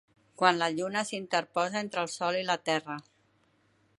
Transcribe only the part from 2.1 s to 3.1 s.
Sol i la Terra.